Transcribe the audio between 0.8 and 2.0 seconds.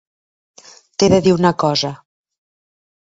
T'he de dir una cosa.